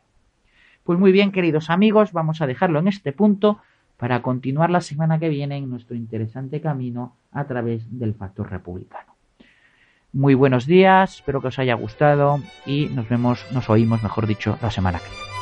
Pues 0.85 0.99
muy 0.99 1.12
bien, 1.12 1.31
queridos 1.31 1.71
amigos, 1.71 2.12
vamos 2.12 2.42
a 2.42 2.47
dejarlo 2.47 2.81
en 2.81 2.88
este 2.88 3.12
punto 3.12 3.59
para 3.97 4.21
continuar 4.21 4.71
la 4.71 4.81
semana 4.81 5.18
que 5.21 5.29
viene 5.29 5.57
en 5.57 5.71
nuestro 5.71 5.95
interesante 5.95 6.61
camino 6.61 7.16
a 7.31 7.45
través 7.45 7.87
del 7.99 8.14
factor 8.14 8.51
republicano. 8.51 9.12
Muy 10.12 10.35
buenos 10.35 10.66
días, 10.66 11.14
espero 11.14 11.40
que 11.40 11.48
os 11.48 11.59
haya 11.59 11.75
gustado 11.75 12.40
y 12.66 12.87
nos 12.87 13.09
vemos, 13.09 13.46
nos 13.51 13.70
oímos, 13.70 14.03
mejor 14.03 14.27
dicho, 14.27 14.59
la 14.61 14.70
semana 14.70 14.98
que 14.98 15.09
viene. 15.09 15.33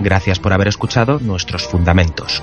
Gracias 0.00 0.38
por 0.38 0.52
haber 0.52 0.68
escuchado 0.68 1.18
nuestros 1.20 1.66
fundamentos. 1.66 2.42